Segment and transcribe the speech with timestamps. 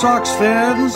[0.00, 0.94] Sox fans.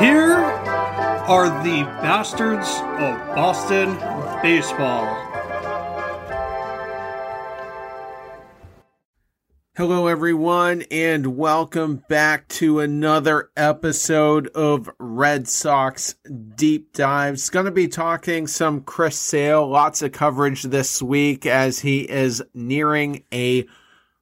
[0.00, 3.94] Here are the bastards of Boston
[4.40, 5.16] baseball.
[9.76, 16.14] Hello, everyone, and welcome back to another episode of Red Sox
[16.54, 17.50] Deep Dives.
[17.50, 22.40] Going to be talking some Chris Sale, lots of coverage this week as he is
[22.54, 23.66] nearing a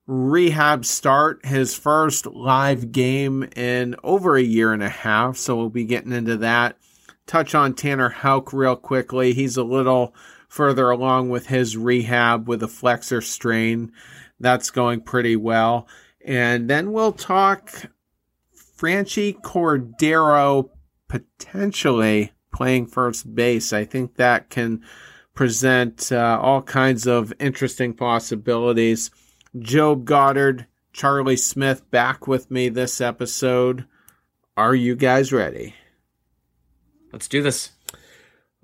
[0.08, 5.36] rehab start, his first live game in over a year and a half.
[5.36, 6.78] So we'll be getting into that.
[7.26, 9.34] Touch on Tanner Houck real quickly.
[9.34, 10.14] He's a little
[10.48, 13.92] further along with his rehab with a flexor strain.
[14.40, 15.86] That's going pretty well.
[16.24, 17.70] And then we'll talk
[18.78, 20.70] Franchy Cordero
[21.06, 23.74] potentially playing first base.
[23.74, 24.82] I think that can
[25.34, 29.10] present uh, all kinds of interesting possibilities.
[29.60, 33.86] Job Goddard, Charlie Smith back with me this episode.
[34.56, 35.74] Are you guys ready?
[37.12, 37.72] Let's do this.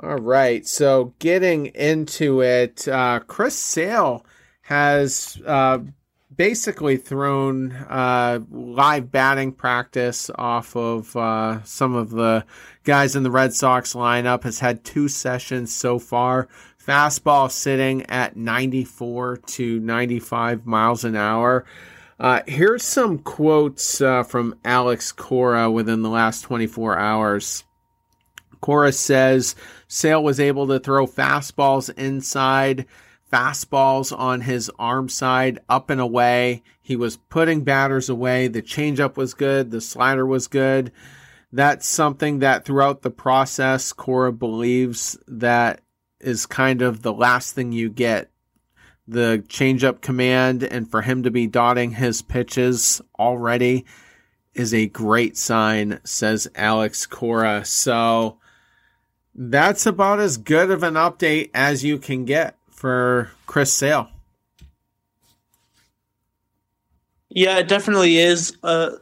[0.03, 0.67] All right.
[0.67, 4.27] So, getting into it, uh, Chris Sale
[4.63, 5.79] has uh,
[6.35, 12.45] basically thrown uh, live batting practice off of uh, some of the
[12.83, 14.43] guys in the Red Sox lineup.
[14.43, 16.49] Has had two sessions so far.
[16.87, 21.65] Fastball sitting at 94 to 95 miles an hour.
[22.19, 27.65] Uh, here's some quotes uh, from Alex Cora within the last 24 hours.
[28.61, 29.55] Cora says
[29.89, 32.87] Sale was able to throw fastballs inside,
[33.33, 36.63] fastballs on his arm side, up and away.
[36.81, 38.49] He was putting batters away.
[38.49, 39.71] The changeup was good.
[39.71, 40.93] The slider was good.
[41.53, 45.81] That's something that throughout the process, Cora believes that
[46.25, 48.31] is kind of the last thing you get.
[49.07, 53.85] The changeup command, and for him to be dotting his pitches already
[54.55, 57.65] is a great sign, says Alex Cora.
[57.65, 58.39] So
[59.35, 64.09] that's about as good of an update as you can get for Chris Sale.
[67.29, 68.57] Yeah, it definitely is.
[68.63, 68.93] Uh,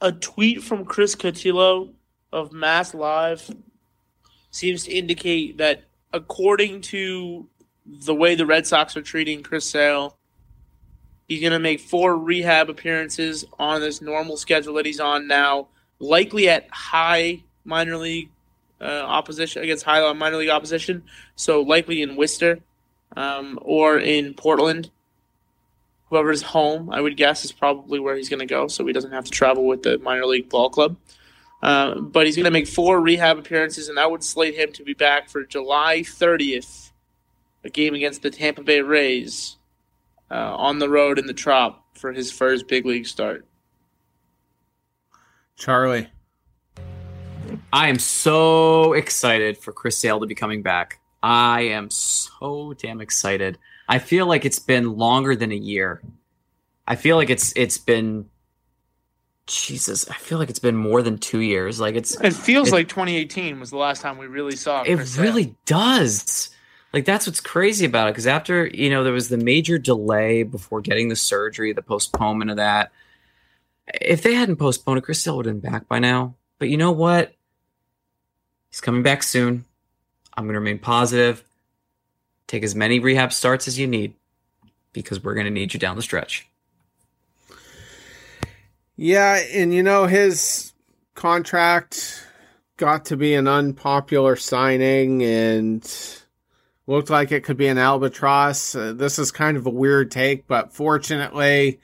[0.00, 1.92] a tweet from Chris Cotillo
[2.32, 3.50] of Mass Live
[4.50, 7.46] seems to indicate that according to
[7.86, 10.16] the way the Red Sox are treating Chris Sale,
[11.26, 15.68] he's going to make four rehab appearances on this normal schedule that he's on now,
[15.98, 18.30] likely at high minor league
[18.80, 21.02] uh, opposition against high minor league opposition.
[21.36, 22.60] So likely in Worcester
[23.16, 24.90] um, or in Portland.
[26.10, 29.12] Whoever's home, I would guess, is probably where he's going to go, so he doesn't
[29.12, 30.96] have to travel with the minor league ball club.
[31.62, 34.84] Uh, but he's going to make four rehab appearances, and that would slate him to
[34.84, 36.92] be back for July 30th,
[37.64, 39.56] a game against the Tampa Bay Rays
[40.30, 43.44] uh, on the road in the Trop for his first big league start.
[45.56, 46.08] Charlie.
[47.72, 51.00] I am so excited for Chris Sale to be coming back.
[51.22, 53.58] I am so damn excited.
[53.88, 56.02] I feel like it's been longer than a year.
[56.86, 58.28] I feel like it's it's been
[59.48, 61.80] Jesus, I feel like it's been more than two years.
[61.80, 64.82] Like it's it feels it, like 2018 was the last time we really saw.
[64.82, 66.50] It Chris really does.
[66.92, 68.12] Like that's what's crazy about it.
[68.12, 72.50] Because after you know there was the major delay before getting the surgery, the postponement
[72.50, 72.92] of that.
[74.00, 76.34] If they hadn't postponed it, Chris Sale would have been back by now.
[76.58, 77.32] But you know what?
[78.70, 79.64] He's coming back soon.
[80.36, 81.42] I'm going to remain positive.
[82.46, 84.14] Take as many rehab starts as you need
[84.92, 86.46] because we're going to need you down the stretch.
[89.00, 90.72] Yeah, and you know his
[91.14, 92.26] contract
[92.78, 95.88] got to be an unpopular signing and
[96.88, 98.74] looked like it could be an albatross.
[98.74, 101.78] Uh, this is kind of a weird take, but fortunately,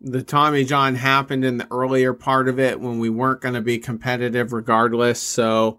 [0.00, 3.60] the Tommy John happened in the earlier part of it when we weren't going to
[3.60, 5.22] be competitive regardless.
[5.22, 5.78] So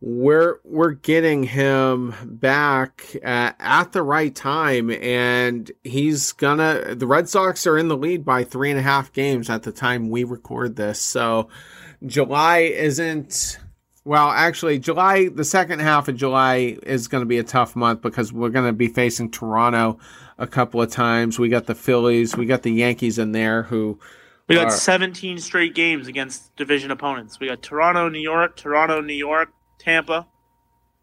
[0.00, 7.28] we're we're getting him back at, at, the right time and he's gonna the red
[7.28, 10.22] sox are in the lead by three and a half games at the time we
[10.22, 11.00] record this.
[11.00, 11.48] So
[12.06, 13.58] july isn't
[14.04, 18.00] well actually july the second half of july is going to be a tough month
[18.00, 19.98] because we're going to be facing toronto
[20.38, 21.40] a couple of times.
[21.40, 23.98] We got the phillies we got the yankees in there who
[24.46, 27.40] we got are, 17 straight games against division opponents.
[27.40, 30.26] We got toronto new york toronto new york Tampa.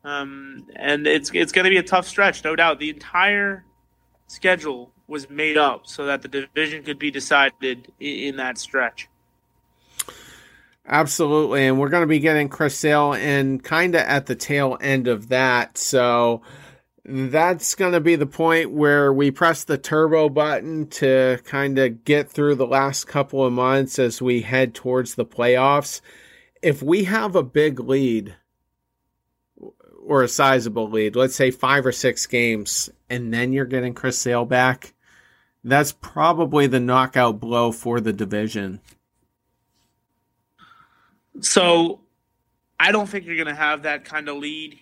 [0.03, 2.79] Um, and it's it's going to be a tough stretch, no doubt.
[2.79, 3.65] The entire
[4.27, 9.07] schedule was made up so that the division could be decided in, that stretch.
[10.87, 14.77] Absolutely, and we're going to be getting Chris Sale in kind of at the tail
[14.79, 15.77] end of that.
[15.77, 16.43] So
[17.03, 22.03] that's going to be the point where we press the turbo button to kind of
[22.03, 26.01] get through the last couple of months as we head towards the playoffs.
[26.61, 28.35] If we have a big lead
[30.05, 34.17] or a sizable lead, let's say five or six games, and then you're getting Chris
[34.17, 34.93] Sale back,
[35.63, 38.79] that's probably the knockout blow for the division.
[41.41, 41.99] So
[42.79, 44.79] I don't think you're going to have that kind of lead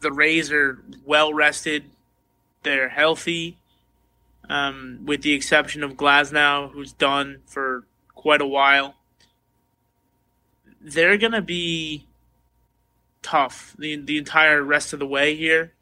[0.00, 1.84] the Rays are well rested.
[2.62, 3.58] They're healthy,
[4.48, 7.84] um, with the exception of Glasnow, who's done for
[8.14, 8.94] quite a while.
[10.80, 12.06] They're going to be
[13.22, 15.72] tough the, the entire rest of the way here.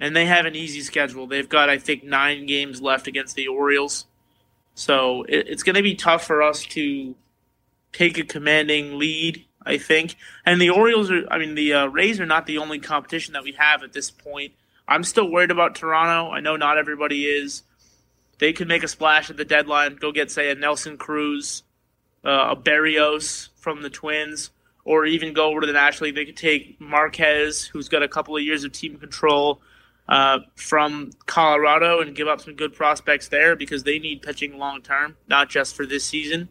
[0.00, 1.26] And they have an easy schedule.
[1.26, 4.06] They've got, I think, nine games left against the Orioles.
[4.74, 7.14] So it, it's going to be tough for us to
[7.92, 10.16] take a commanding lead I think.
[10.44, 13.44] And the Orioles are, I mean, the uh, Rays are not the only competition that
[13.44, 14.52] we have at this point.
[14.86, 16.30] I'm still worried about Toronto.
[16.30, 17.62] I know not everybody is.
[18.38, 21.62] They could make a splash at the deadline, go get, say, a Nelson Cruz,
[22.24, 24.50] uh, a Berrios from the Twins,
[24.84, 26.14] or even go over to the National League.
[26.14, 29.60] They could take Marquez, who's got a couple of years of team control
[30.08, 34.82] uh, from Colorado, and give up some good prospects there because they need pitching long
[34.82, 36.48] term, not just for this season.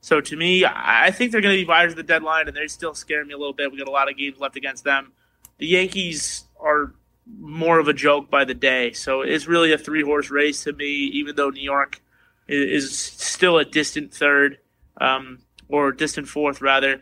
[0.00, 2.68] So to me, I think they're going to be buyers at the deadline, and they're
[2.68, 3.72] still scaring me a little bit.
[3.72, 5.12] We got a lot of games left against them.
[5.58, 6.92] The Yankees are
[7.40, 10.72] more of a joke by the day, so it's really a three horse race to
[10.74, 10.86] me.
[10.86, 12.02] Even though New York
[12.46, 14.58] is still a distant third,
[15.00, 15.38] um,
[15.68, 17.00] or distant fourth rather,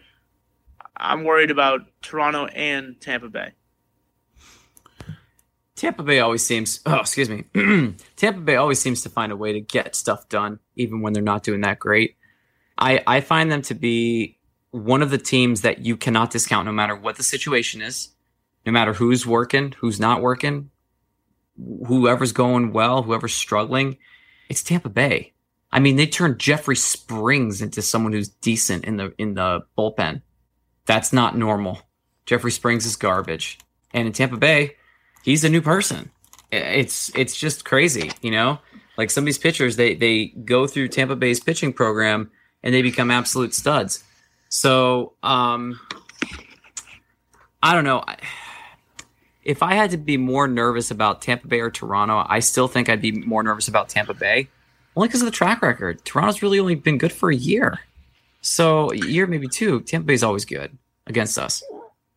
[0.97, 3.53] I'm worried about Toronto and Tampa Bay.
[5.75, 7.44] Tampa Bay always seems, oh, excuse me.
[8.17, 11.23] Tampa Bay always seems to find a way to get stuff done, even when they're
[11.23, 12.17] not doing that great.
[12.79, 14.39] I, I find them to be
[14.71, 18.11] one of the teams that you cannot discount no matter what the situation is,
[18.65, 20.71] no matter who's working, who's not working,
[21.87, 23.99] whoever's going well, whoever's struggling.
[24.49, 25.33] It's Tampa Bay.
[25.71, 30.23] I mean, they turned Jeffrey Springs into someone who's decent in the in the bullpen.
[30.87, 31.81] That's not normal.
[32.26, 33.58] Jeffrey Springs is garbage.
[33.93, 34.76] And in Tampa Bay,
[35.25, 36.11] he's a new person.
[36.50, 38.58] It's it's just crazy, you know?
[38.99, 42.31] Like some of these pitchers, they they go through Tampa Bay's pitching program
[42.62, 44.05] and they become absolute studs.
[44.49, 45.81] So, um,
[47.62, 48.05] I don't know.
[49.44, 52.88] If I had to be more nervous about Tampa Bay or Toronto, I still think
[52.88, 54.49] I'd be more nervous about Tampa Bay,
[54.94, 56.05] only because of the track record.
[56.05, 57.81] Toronto's really only been good for a year,
[58.43, 59.81] so year maybe two.
[59.81, 61.62] Tampa Bay's always good against us.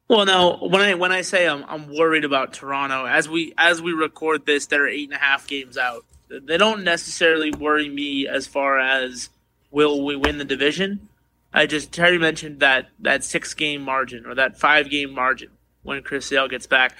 [0.07, 3.81] Well, now when I when I say I'm I'm worried about Toronto as we as
[3.81, 6.03] we record this, they're eight and a half games out.
[6.27, 9.29] They don't necessarily worry me as far as
[9.71, 11.07] will we win the division?
[11.53, 15.49] I just Terry mentioned that that six game margin or that five game margin
[15.83, 16.95] when Chris Sale gets back.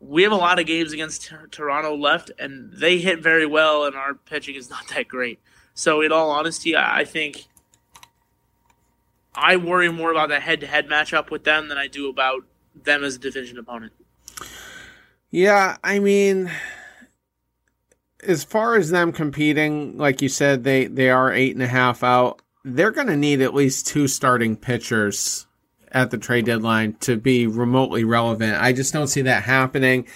[0.00, 3.84] We have a lot of games against t- Toronto left, and they hit very well,
[3.84, 5.40] and our pitching is not that great.
[5.74, 7.46] So, in all honesty, I, I think
[9.34, 12.42] I worry more about the head to head matchup with them than I do about
[12.74, 13.92] them as a division opponent.
[15.30, 16.50] Yeah, I mean,
[18.22, 22.02] as far as them competing, like you said, they they are eight and a half
[22.02, 22.42] out.
[22.64, 25.46] They're going to need at least two starting pitchers
[25.92, 28.60] at the trade deadline to be remotely relevant.
[28.60, 30.06] I just don't see that happening.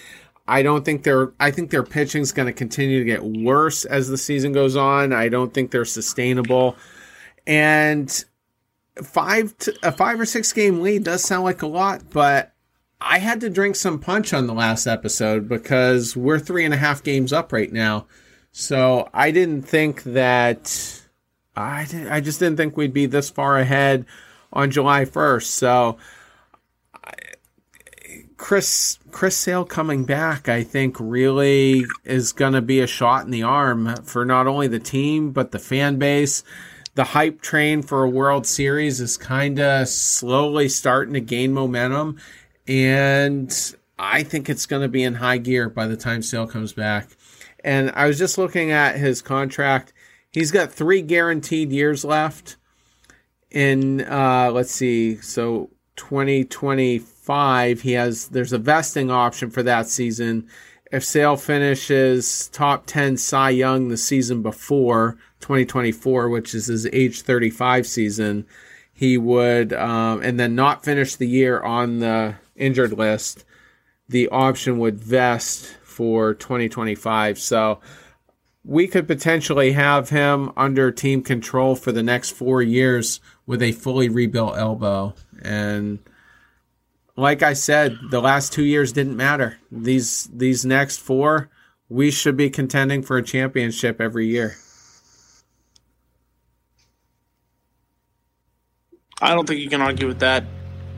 [0.47, 3.85] I don't think their I think their pitching is going to continue to get worse
[3.85, 5.13] as the season goes on.
[5.13, 6.77] I don't think they're sustainable.
[7.47, 8.25] And
[9.03, 12.53] five to, a five or six game lead does sound like a lot, but
[13.01, 16.79] I had to drink some punch on the last episode because we're three and a
[16.79, 18.07] half games up right now.
[18.53, 21.03] So I didn't think that
[21.57, 24.07] I did, I just didn't think we'd be this far ahead
[24.53, 25.43] on July 1st.
[25.43, 25.99] So
[28.37, 33.31] Chris Chris Sale coming back, I think really is going to be a shot in
[33.31, 36.43] the arm for not only the team but the fan base.
[36.95, 42.19] The hype train for a World Series is kind of slowly starting to gain momentum
[42.67, 46.73] and I think it's going to be in high gear by the time Sale comes
[46.73, 47.09] back.
[47.63, 49.93] And I was just looking at his contract.
[50.31, 52.57] He's got three guaranteed years left.
[53.51, 60.49] In uh, let's see, so 2025, he has there's a vesting option for that season.
[60.93, 67.23] If Sale finishes top 10 Cy Young the season before 2024, which is his age
[67.23, 68.47] 35 season,
[68.93, 73.45] he would, um, and then not finish the year on the injured list,
[74.09, 77.39] the option would vest for 2025.
[77.39, 77.81] So
[78.65, 83.73] we could potentially have him under team control for the next four years with a
[83.73, 85.15] fully rebuilt elbow.
[85.43, 85.99] And
[87.17, 89.59] like I said, the last two years didn't matter.
[89.71, 91.51] These these next four,
[91.89, 94.57] we should be contending for a championship every year.
[99.21, 100.45] I don't think you can argue with that.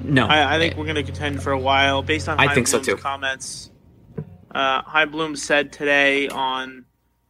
[0.03, 2.55] No, I, I think we're going to contend for a while based on I Chaim
[2.55, 2.97] think so, too.
[2.97, 3.71] comments.
[4.51, 6.85] Uh, Chaim Bloom said today on,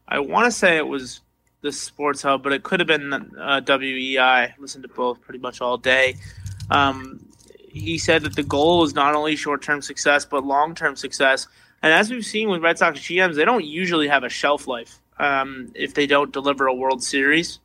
[0.09, 1.21] I want to say it was
[1.61, 4.19] the Sports Hub, but it could have been uh, WEEI.
[4.19, 6.17] I listened to both pretty much all day.
[6.71, 7.26] Um,
[7.79, 11.47] he said that the goal is not only short term success, but long term success.
[11.83, 14.99] And as we've seen with Red Sox GMs, they don't usually have a shelf life
[15.19, 17.61] um, if they don't deliver a World Series.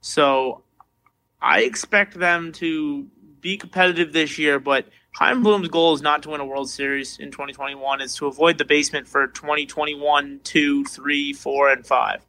[0.00, 0.62] So
[1.40, 3.06] I expect them to
[3.40, 7.18] be competitive this year, but Chaim Bloom's goal is not to win a World Series
[7.18, 8.00] in 2021.
[8.00, 12.26] It's to avoid the basement for 2021, 2, 3, 4, and 5.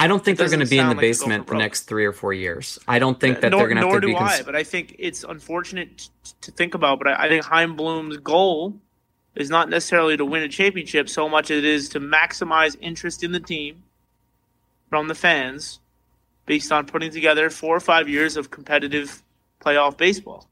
[0.00, 2.06] I don't think they're going to be in the like basement for the next three
[2.06, 2.78] or four years.
[2.88, 4.16] I don't think that nor, they're going to nor have to do be.
[4.16, 6.98] I, Cons- but I think it's unfortunate t- to think about.
[6.98, 8.78] But I, I think Chaim Bloom's goal
[9.34, 13.22] is not necessarily to win a championship so much as it is to maximize interest
[13.22, 13.82] in the team
[14.88, 15.80] from the fans
[16.46, 19.22] based on putting together four or five years of competitive
[19.60, 20.48] playoff baseball.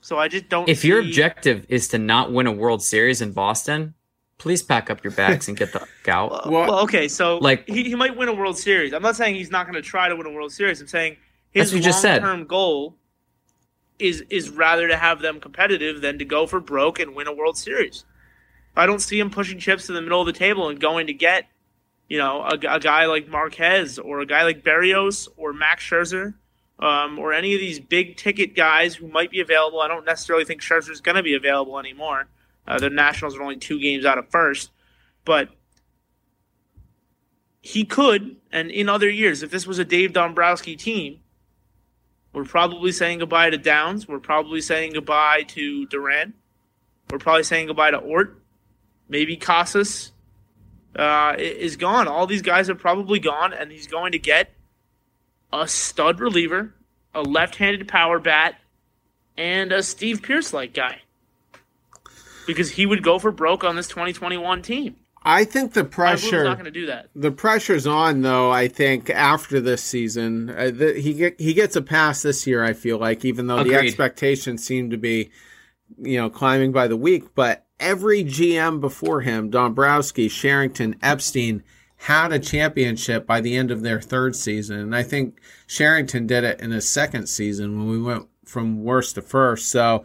[0.00, 0.68] So I just don't.
[0.68, 3.94] if your objective is to not win a World Series in Boston,
[4.42, 6.30] please pack up your bags and get the fuck out.
[6.30, 8.92] Well, Well- well, okay, so Like- he, he might win a World Series.
[8.92, 10.80] I'm not saying he's not going to try to win a World Series.
[10.80, 11.16] I'm saying
[11.52, 12.22] his That's what you just said.
[12.22, 12.96] long-term goal
[14.00, 17.32] is is rather to have them competitive than to go for broke and win a
[17.32, 18.04] World Series.
[18.76, 21.12] I don't see him pushing chips to the middle of the table and going to
[21.12, 21.46] get,
[22.08, 26.34] you know, a, a guy like Marquez or a guy like Berrios or Max Scherzer.
[26.78, 29.80] Um, or any of these big ticket guys who might be available.
[29.80, 32.26] I don't necessarily think Scherzer's going to be available anymore.
[32.66, 34.70] Uh, the Nationals are only two games out of first,
[35.24, 35.48] but
[37.60, 41.20] he could, and in other years, if this was a Dave Dombrowski team,
[42.32, 44.08] we're probably saying goodbye to Downs.
[44.08, 46.34] We're probably saying goodbye to Duran.
[47.10, 48.40] We're probably saying goodbye to Ort.
[49.08, 50.12] Maybe Casas
[50.96, 52.08] uh, is gone.
[52.08, 54.50] All these guys are probably gone, and he's going to get
[55.52, 56.74] a stud reliever,
[57.14, 58.54] a left-handed power bat,
[59.36, 61.01] and a Steve Pearce-like guy.
[62.46, 64.96] Because he would go for broke on this 2021 team.
[65.24, 67.08] I think the Chaim Bloom's pressure not going to do that.
[67.14, 68.50] the pressure's on though.
[68.50, 72.64] I think after this season, uh, the, he get, he gets a pass this year.
[72.64, 73.88] I feel like even though the Agreed.
[73.88, 75.30] expectations seem to be,
[75.98, 81.62] you know, climbing by the week, but every GM before him, Dombrowski, Cherington, Epstein,
[81.96, 86.42] had a championship by the end of their third season, and I think Cherington did
[86.42, 89.70] it in his second season when we went from worst to first.
[89.70, 90.02] So.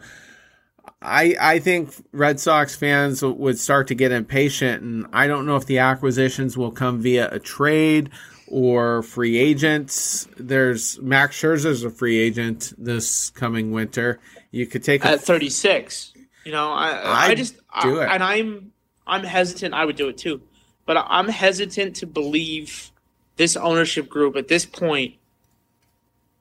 [1.00, 5.56] I I think Red Sox fans would start to get impatient, and I don't know
[5.56, 8.10] if the acquisitions will come via a trade
[8.48, 10.26] or free agents.
[10.36, 14.18] There's Max Scherzer's a free agent this coming winter.
[14.50, 16.14] You could take a at 36.
[16.44, 18.10] You know, I I I'd just do I- it.
[18.14, 18.72] and I'm
[19.06, 19.74] I'm hesitant.
[19.74, 20.40] I would do it too,
[20.84, 22.90] but I'm hesitant to believe
[23.36, 25.14] this ownership group at this point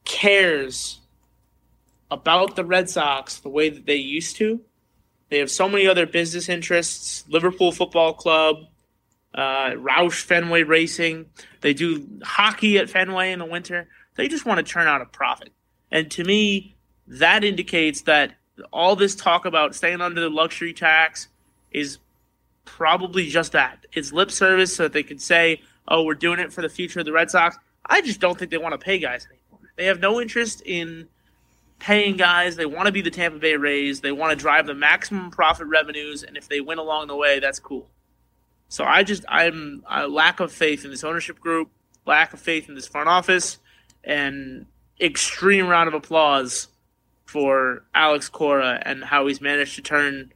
[0.04, 1.00] cares
[2.10, 4.62] about the Red Sox the way that they used to.
[5.30, 8.68] They have so many other business interests: Liverpool Football Club,
[9.34, 11.28] uh, Roush Fenway Racing.
[11.62, 13.88] They do hockey at Fenway in the winter.
[14.16, 15.52] They just want to turn out a profit.
[15.92, 16.76] And to me,
[17.08, 18.36] that indicates that
[18.74, 21.28] all this talk about staying under the luxury tax
[21.72, 22.00] is
[22.66, 23.86] probably just that.
[23.94, 27.00] It's lip service so that they can say, oh, we're doing it for the future
[27.00, 27.58] of the Red Sox.
[27.86, 29.70] I just don't think they want to pay guys anymore.
[29.76, 31.08] They have no interest in
[31.80, 32.56] paying guys.
[32.56, 34.02] They want to be the Tampa Bay Rays.
[34.02, 37.40] They want to drive the maximum profit revenues, and if they win along the way,
[37.40, 37.90] that's cool.
[38.70, 41.70] So I just I'm a lack of faith in this ownership group,
[42.06, 43.60] lack of faith in this front office,
[44.04, 44.66] and
[45.00, 46.68] extreme round of applause
[47.26, 50.34] for Alex Cora and how he's managed to turn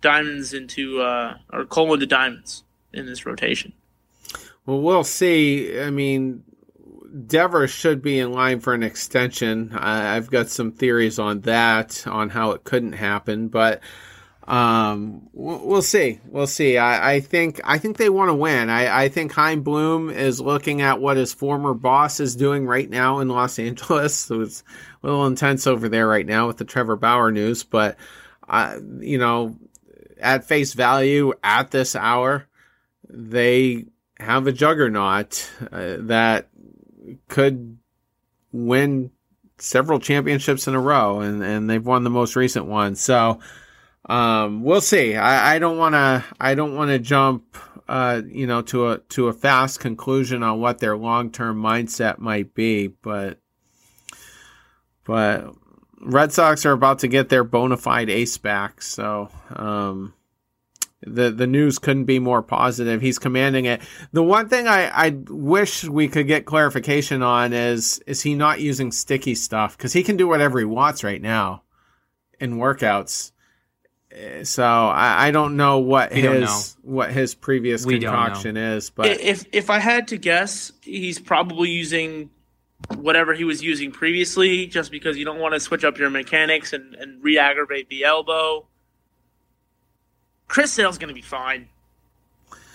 [0.00, 3.72] diamonds into uh, or coal into diamonds in this rotation.
[4.66, 5.80] Well, we'll see.
[5.80, 6.42] I mean,
[7.26, 9.72] Devers should be in line for an extension.
[9.74, 13.80] I, I've got some theories on that, on how it couldn't happen, but
[14.50, 16.18] um, we'll, see.
[16.26, 16.76] We'll see.
[16.76, 18.68] I, I think I think they want to win.
[18.68, 22.90] I, I think Chaim Bloom is looking at what his former boss is doing right
[22.90, 24.28] now in Los Angeles.
[24.30, 24.64] So it's
[25.02, 27.96] a little intense over there right now with the Trevor Bauer news, but
[28.48, 29.56] uh, you know,
[30.18, 32.46] at face value, at this hour,
[33.08, 33.86] they
[34.18, 36.48] have a juggernaut uh, that
[37.28, 37.78] could
[38.52, 39.10] win
[39.58, 42.94] several championships in a row, and, and they've won the most recent one.
[42.94, 43.40] So
[44.06, 45.16] um, we'll see.
[45.16, 46.24] I, don't want to.
[46.40, 47.56] I don't want to jump.
[47.88, 52.18] Uh, you know, to a to a fast conclusion on what their long term mindset
[52.18, 53.40] might be, but
[55.04, 55.52] but
[56.00, 60.14] Red Sox are about to get their bona fide ace back, so um,
[61.02, 63.00] the the news couldn't be more positive.
[63.00, 63.80] He's commanding it.
[64.12, 68.60] The one thing I, I wish we could get clarification on is is he not
[68.60, 71.62] using sticky stuff because he can do whatever he wants right now
[72.38, 73.32] in workouts.
[74.42, 76.60] So I, I don't know what We his know.
[76.82, 81.70] what his previous We concoction is, but if if I had to guess, he's probably
[81.70, 82.30] using
[82.96, 86.72] whatever he was using previously, just because you don't want to switch up your mechanics
[86.72, 88.66] and, and re-aggravate the elbow.
[90.50, 91.68] Chris Sale's going to be fine.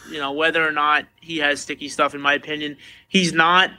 [0.10, 2.16] You know whether or not he has sticky stuff.
[2.16, 3.70] In my opinion, he's not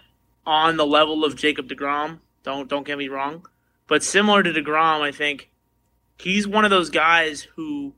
[0.45, 2.19] on the level of Jacob Degrom.
[2.43, 3.47] Don't don't get me wrong,
[3.88, 5.49] but similar to Degrom, I think
[6.19, 7.95] he's one of those guys who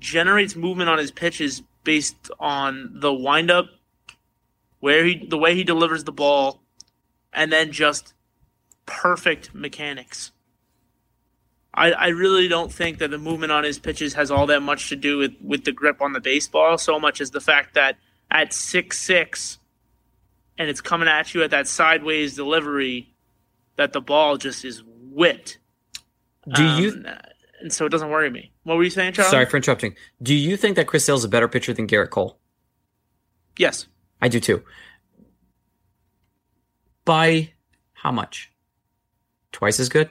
[0.00, 3.66] generates movement on his pitches based on the windup,
[4.80, 6.60] where he the way he delivers the ball,
[7.32, 8.12] and then just
[8.86, 10.32] perfect mechanics.
[11.74, 14.90] I, I really don't think that the movement on his pitches has all that much
[14.90, 17.96] to do with, with the grip on the baseball, so much as the fact that
[18.30, 19.58] at six six
[20.58, 23.14] and it's coming at you at that sideways delivery,
[23.76, 25.58] that the ball just is whipped.
[26.54, 26.90] Do you?
[26.90, 27.06] Um,
[27.60, 28.52] and so it doesn't worry me.
[28.64, 29.30] What were you saying, Charlie?
[29.30, 29.94] Sorry for interrupting.
[30.22, 32.38] Do you think that Chris Sale's a better pitcher than Gerrit Cole?
[33.58, 33.86] Yes.
[34.20, 34.62] I do too.
[37.04, 37.52] By
[37.94, 38.50] how much?
[39.52, 40.10] Twice as good?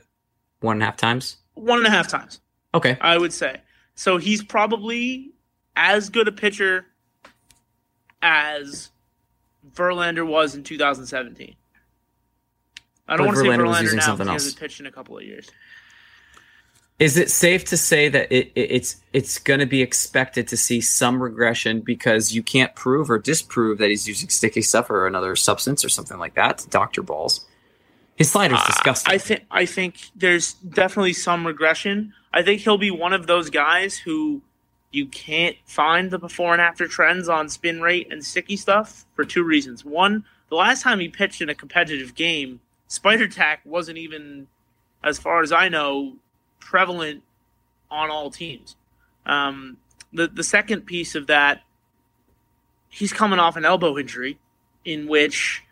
[0.61, 1.37] One and a half times?
[1.61, 2.41] One and a half times.
[2.73, 2.97] Okay.
[2.99, 3.61] I would say.
[3.95, 5.31] So he's probably
[5.75, 6.87] as good a pitcher
[8.21, 8.89] as
[9.75, 11.55] Verlander was in 2017.
[13.07, 14.43] I don't But want to say Verlander was using now something he else.
[14.43, 15.49] hasn't pitched in a couple of years.
[16.99, 20.57] Is it safe to say that it, it, it's it's going to be expected to
[20.57, 25.07] see some regression because you can't prove or disprove that he's using sticky stuff or
[25.07, 26.65] another substance or something like that?
[26.69, 27.45] Doctor balls.
[28.21, 29.11] His slider's disgusting.
[29.11, 32.13] I think I think there's definitely some regression.
[32.31, 34.43] I think he'll be one of those guys who
[34.91, 39.25] you can't find the before and after trends on spin rate and sticky stuff for
[39.25, 39.83] two reasons.
[39.83, 44.45] One, the last time he pitched in a competitive game, spider tack wasn't even,
[45.03, 46.17] as far as I know,
[46.59, 47.23] prevalent
[47.89, 48.75] on all teams.
[49.25, 49.77] Um,
[50.13, 51.63] the the second piece of that,
[52.87, 54.37] he's coming off an elbow injury,
[54.85, 55.63] in which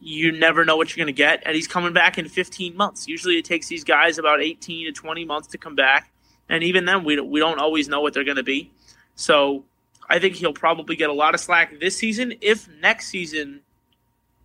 [0.00, 3.06] you never know what you're going to get, and he's coming back in 15 months.
[3.06, 6.10] Usually, it takes these guys about 18 to 20 months to come back,
[6.48, 8.70] and even then, we we don't always know what they're going to be.
[9.14, 9.64] So,
[10.08, 12.34] I think he'll probably get a lot of slack this season.
[12.40, 13.60] If next season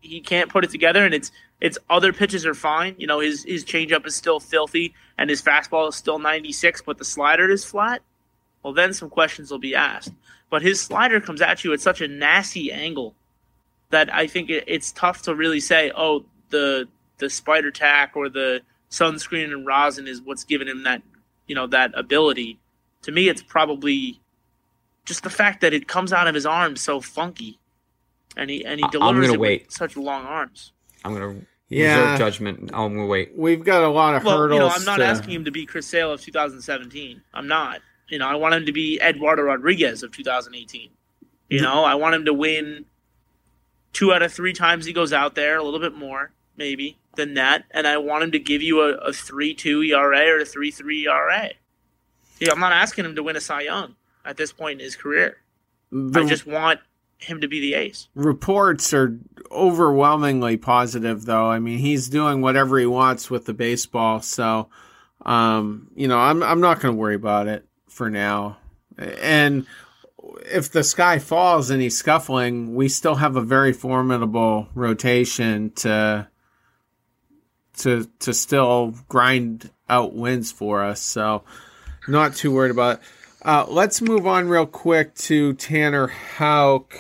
[0.05, 2.95] he can't put it together, and it's it's other pitches are fine.
[2.97, 6.97] You know, his his changeup is still filthy, and his fastball is still 96, but
[6.97, 8.01] the slider is flat.
[8.63, 10.13] Well, then some questions will be asked.
[10.49, 13.15] But his slider comes at you at such a nasty angle
[13.95, 18.27] that I think it, it's tough to really say, oh, the the spider tack or
[18.29, 21.01] the sunscreen and rosin is what's given him that
[21.47, 22.59] you know that ability.
[23.03, 24.19] To me, it's probably
[25.05, 27.57] just the fact that it comes out of his arms so funky,
[28.35, 29.65] and he and he I- I'm delivers gonna it wait.
[29.67, 30.71] with such long arms.
[31.03, 31.99] I'm going to Yeah.
[32.13, 32.59] reserve judgment.
[32.73, 33.31] I'm going to wait.
[33.37, 34.57] we've got a lot of Well, hurdles.
[34.57, 37.21] you know, I'm not to- asking him to be Chris Sale of 2017.
[37.33, 37.81] I'm not.
[38.09, 40.89] You know, I want him to be Eduardo Rodriguez of 2018.
[41.49, 42.85] You know, I want him to win
[43.95, 47.33] two out of three times he goes out there, a little bit more maybe than
[47.35, 51.07] that, and I want him to give you a, a three-two ERA or a three-three
[51.07, 51.51] ERA.
[52.39, 54.95] Yeah, I'm not asking him to win a Cy Young at this point in his
[54.95, 55.37] career.
[55.91, 56.81] the I just want
[57.17, 58.09] him to be the ace.
[58.13, 59.17] reports are
[59.49, 61.49] overwhelmingly positive, though.
[61.49, 64.69] I mean, he's doing whatever he wants with the baseball, so
[65.25, 68.57] um, you know, I'm I'm not going to worry about it for now.
[68.97, 69.65] And
[70.45, 76.27] if the sky falls and he's scuffling, we still have a very formidable rotation to
[77.77, 81.01] to to still grind out wins for us.
[81.01, 81.43] So
[82.07, 83.03] not too worried about it.
[83.43, 86.95] Uh, let's move on real quick to Tanner Houck.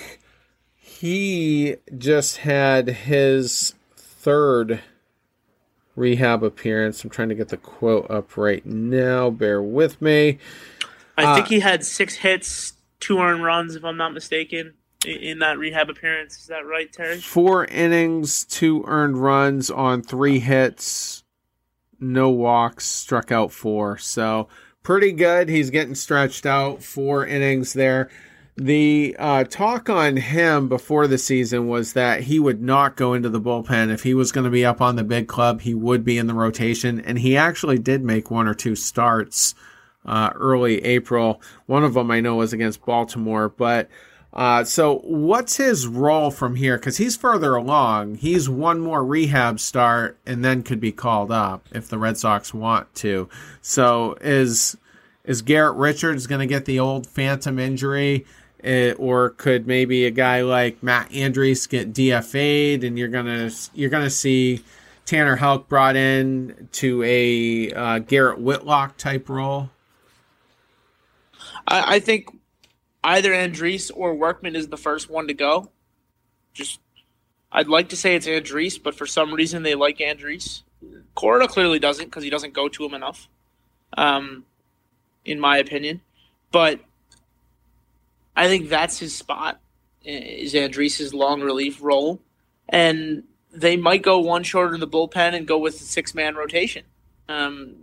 [0.75, 4.81] He just had his third
[5.95, 7.03] rehab appearance.
[7.03, 9.29] I'm trying to get the quote up right now.
[9.31, 10.37] Bear with me.
[11.17, 14.73] I Uh, think he had six hits, two earned runs, if I'm not mistaken,
[15.05, 16.37] in that rehab appearance.
[16.39, 17.19] Is that right, Terry?
[17.19, 21.23] Four innings, two earned runs on three hits,
[21.99, 23.97] no walks, struck out four.
[23.97, 24.47] So
[24.83, 25.49] pretty good.
[25.49, 26.83] He's getting stretched out.
[26.83, 28.09] Four innings there.
[28.57, 33.27] The uh, talk on him before the season was that he would not go into
[33.27, 33.91] the bullpen.
[33.91, 36.27] If he was going to be up on the big club, he would be in
[36.27, 37.01] the rotation.
[37.01, 39.55] And he actually did make one or two starts
[40.05, 41.41] uh, early April.
[41.65, 43.89] One of them I know was against Baltimore, but
[44.33, 46.77] Uh, so what's his role from here?
[46.77, 48.15] Because he's further along.
[48.15, 52.53] He's one more rehab start and then could be called up if the Red Sox
[52.53, 53.29] want to.
[53.61, 54.75] So is
[55.23, 58.25] is Garrett Richards going to get the old phantom injury?
[58.61, 63.89] Eh, or could maybe a guy like Matt Andriese get DFA'd and you're gonna you're
[63.91, 64.63] gonna see
[65.05, 69.69] Tanner Houck brought in to a uh, Garrett Whitlock type role?
[71.67, 72.29] I, I think
[73.03, 75.69] either Andriese or Workman is the first one to go.
[76.53, 76.79] Just,
[77.51, 80.63] I'd like to say it's Andriese, but for some reason they like Andriese.
[81.15, 83.27] Cora clearly doesn't because he doesn't go to him enough,
[83.97, 84.45] um,
[85.23, 86.01] in my opinion.
[86.51, 86.79] But
[88.35, 89.59] I think that's his spot
[90.03, 92.19] is Andriese's long relief role,
[92.69, 96.35] and they might go one shorter in the bullpen and go with the six man
[96.35, 96.83] rotation.
[97.27, 97.75] Um,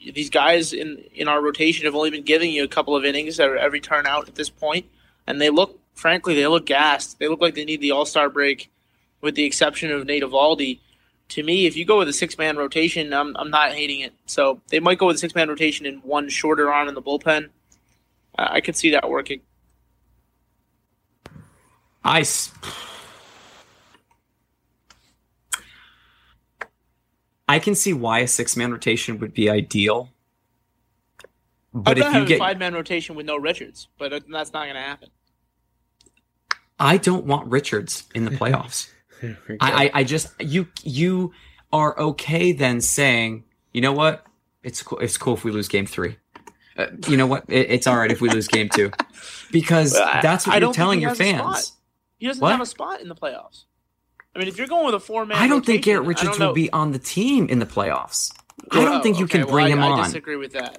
[0.00, 3.38] these guys in in our rotation have only been giving you a couple of innings
[3.38, 4.86] every turn out at this point,
[5.26, 7.18] and they look, frankly, they look gassed.
[7.18, 8.70] They look like they need the All Star break,
[9.20, 10.78] with the exception of Nate Eovaldi.
[11.30, 14.12] To me, if you go with a six man rotation, I'm I'm not hating it.
[14.26, 17.02] So they might go with a six man rotation and one shorter arm in the
[17.02, 17.50] bullpen.
[18.38, 19.40] Uh, I could see that working.
[22.02, 22.24] I.
[27.50, 30.08] I can see why a six man rotation would be ideal.
[31.74, 34.80] But if you get five man rotation with no Richards, but that's not going to
[34.80, 35.08] happen.
[36.78, 38.88] I don't want Richards in the playoffs.
[39.22, 41.32] I, I, I just you you
[41.72, 44.24] are okay then saying you know what
[44.62, 46.18] it's cool it's cool if we lose game three.
[46.76, 48.92] Uh, you know what it, it's all right if we lose game two
[49.50, 51.72] because that's what I you're telling your fans.
[52.18, 52.52] He doesn't what?
[52.52, 53.64] have a spot in the playoffs.
[54.34, 56.52] I mean, if you're going with a four man, I don't think Garrett Richards will
[56.52, 58.32] be on the team in the playoffs.
[58.70, 60.00] Well, I don't think you okay, can bring well, I, him on.
[60.00, 60.78] I disagree with that.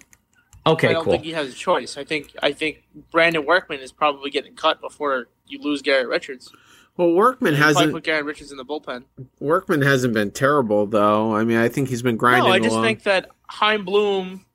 [0.66, 1.14] Okay, I don't cool.
[1.14, 1.98] think he has a choice.
[1.98, 6.52] I think I think Brandon Workman is probably getting cut before you lose Garrett Richards.
[6.98, 9.06] Well, Workman hasn't put Garrett Richards in the bullpen.
[9.40, 11.36] Workman hasn't been terrible though.
[11.36, 12.50] I mean, I think he's been grinding.
[12.50, 12.84] No, I just along.
[12.84, 14.46] think that Chaim Bloom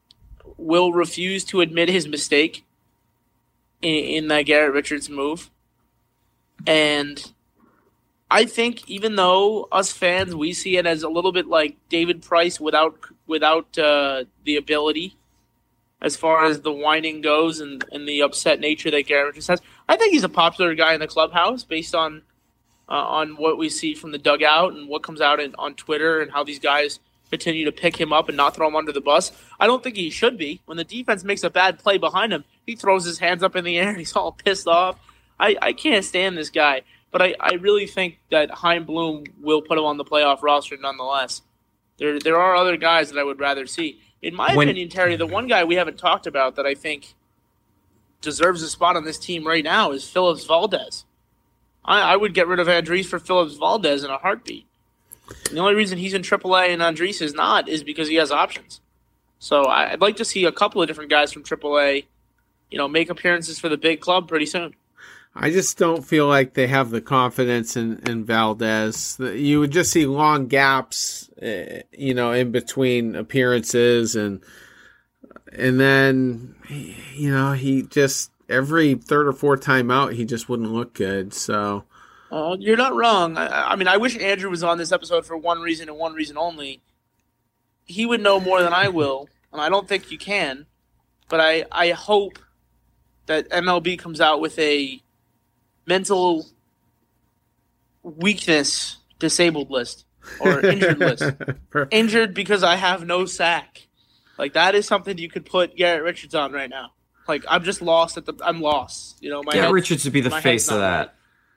[0.57, 2.65] will refuse to admit his mistake
[3.83, 5.51] in, in that Garrett Richards move,
[6.67, 7.33] and
[8.31, 12.23] I think even though us fans we see it as a little bit like David
[12.23, 15.17] Price without without uh, the ability,
[16.01, 19.63] as far as the whining goes and, and the upset nature that Garrett Richards has,
[19.89, 22.23] I think he's a popular guy in the clubhouse based on
[22.89, 26.21] uh, on what we see from the dugout and what comes out in, on Twitter
[26.21, 29.01] and how these guys continue to pick him up and not throw him under the
[29.01, 29.33] bus.
[29.59, 30.61] I don't think he should be.
[30.67, 33.65] When the defense makes a bad play behind him, he throws his hands up in
[33.65, 34.99] the air and he's all pissed off.
[35.39, 36.83] I, I can't stand this guy.
[37.17, 40.77] But I, I really think that Chaim Bloom will put him on the playoff roster
[40.77, 41.41] nonetheless.
[41.97, 44.03] There there are other guys that I would rather see.
[44.21, 47.15] In my when, opinion, Terry, the one guy we haven't talked about that I think
[48.21, 51.07] deserves a spot on this team right now is Phillips Valdez.
[51.87, 54.67] I, I would get rid of Andriese for Phillips Valdez in a heartbeat.
[55.49, 58.31] And the only reason he's in AAA and Andriese is not is because he has
[58.31, 58.83] options.
[59.39, 62.05] So I'd like to see a couple of different guys from AAA,
[62.71, 64.75] you know, make appearances for the big club pretty soon.
[65.39, 69.19] I just don't feel like they have the confidence in, in Valdez.
[69.21, 74.43] You would just see long gaps, uh, you know, in between appearances, and
[75.53, 76.55] and then
[77.15, 81.35] you know he just every third or fourth time out he just wouldn't look good.
[81.35, 81.85] So,
[82.31, 83.37] oh, you're not wrong.
[83.37, 86.15] I, I mean, I wish Andrew was on this episode for one reason and one
[86.15, 86.81] reason only.
[87.85, 90.65] He would know more than I will, and I don't think you can.
[91.29, 92.39] But I I hope
[93.27, 95.03] that MLB comes out with a
[95.87, 96.47] mental
[98.03, 100.05] weakness disabled list
[100.41, 101.25] or injured list.
[101.91, 103.87] injured because I have no sack.
[104.39, 106.93] Like that is something you could put Garrett Richards on right now.
[107.27, 108.35] Like I'm just lost at the.
[108.43, 109.17] I'm lost.
[109.21, 111.15] You know, my Garrett Richards would be the face of that.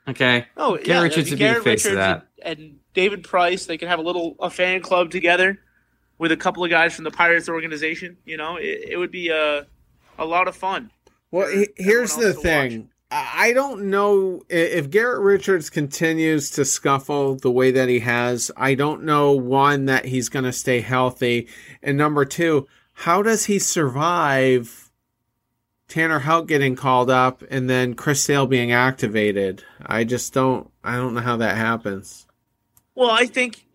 [0.08, 0.16] Right.
[0.16, 0.48] Okay.
[0.58, 2.28] Oh, Garrett yeah, Richards would be the face Richards of that.
[2.42, 5.60] And, and David Price, they could have a little a fan club together
[6.18, 8.18] with a couple of guys from the Pirates organization.
[8.26, 9.68] You know, it, it would be a
[10.18, 10.92] a lot of fun.
[11.32, 12.82] Well, here's the thing.
[12.82, 12.90] Watch.
[13.12, 18.52] I don't know if Garrett Richards continues to scuffle the way that he has.
[18.56, 21.48] I don't know one that he's going to stay healthy,
[21.82, 24.92] and number two, how does he survive
[25.88, 29.64] Tanner Houck getting called up and then Chris Sale being activated?
[29.84, 30.70] I just don't.
[30.84, 32.28] I don't know how that happens.
[32.94, 33.66] Well, I think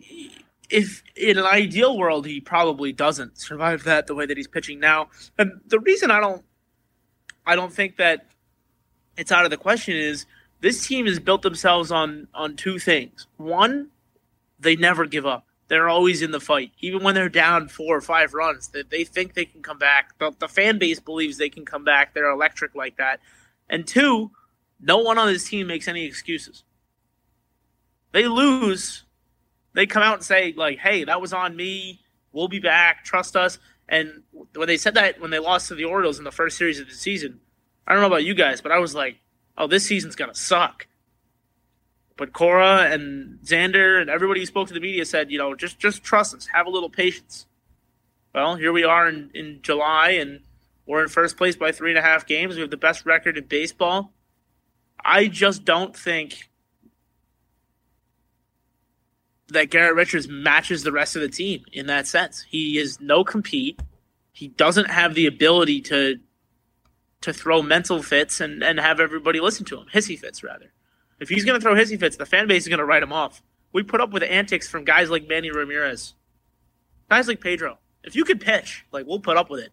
[0.71, 4.79] if in an ideal world he probably doesn't survive that the way that he's pitching
[4.79, 5.09] now.
[5.39, 6.45] And the reason I don't,
[7.47, 8.27] I don't think that
[9.17, 10.27] it's out of the question is
[10.61, 13.27] this team has built themselves on on two things.
[13.37, 13.91] One,
[14.59, 15.47] they never give up.
[15.69, 18.69] They're always in the fight, even when they're down four or five runs.
[18.69, 20.19] They, they think they can come back.
[20.19, 22.13] The, the fan base believes they can come back.
[22.13, 23.21] They're electric like that.
[23.69, 24.31] And two,
[24.81, 26.65] No one on this team makes any excuses.
[28.13, 29.05] They lose,
[29.73, 32.01] they come out and say like, "Hey, that was on me.
[32.33, 33.05] We'll be back.
[33.05, 34.23] Trust us." And
[34.55, 36.89] when they said that when they lost to the Orioles in the first series of
[36.89, 37.41] the season,
[37.87, 39.19] I don't know about you guys, but I was like,
[39.59, 40.87] "Oh, this season's gonna suck."
[42.17, 45.79] But Cora and Xander and everybody who spoke to the media said, you know, just
[45.79, 47.47] just trust us, have a little patience.
[48.35, 50.41] Well, here we are in, in July, and
[50.87, 52.55] we're in first place by three and a half games.
[52.55, 54.13] We have the best record in baseball.
[55.05, 56.49] I just don't think
[59.49, 62.43] that Garrett Richards matches the rest of the team in that sense.
[62.49, 63.81] He is no compete.
[64.33, 66.19] He doesn't have the ability to
[67.25, 69.87] to throw mental fits and, and have everybody listen to him.
[69.93, 70.73] Hissy fits rather.
[71.19, 73.43] If he's gonna throw hissy fits, the fan base is gonna write him off.
[73.73, 76.15] We put up with antics from guys like Manny Ramirez.
[77.09, 77.79] Guys like Pedro.
[78.03, 79.73] If you could pitch, like we'll put up with it.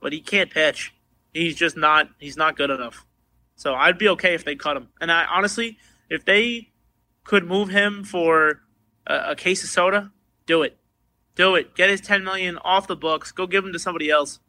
[0.00, 0.92] But he can't pitch.
[1.32, 3.06] He's just not he's not good enough.
[3.54, 4.88] So I'd be okay if they cut him.
[5.00, 5.78] And I honestly,
[6.10, 6.70] if they
[7.22, 8.62] could move him for
[9.06, 10.10] a, a case of soda,
[10.46, 10.76] do it.
[11.36, 11.76] Do it.
[11.76, 13.30] Get his ten million off the books.
[13.30, 14.40] Go give him to somebody else.